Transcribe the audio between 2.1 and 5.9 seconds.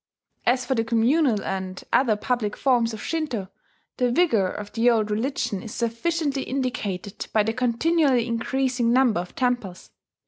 public forms of Shinto, the vigour of the old religion is